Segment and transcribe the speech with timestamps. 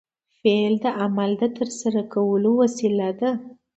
[0.39, 3.31] فعل د عمل د ترسره کولو وسیله ده.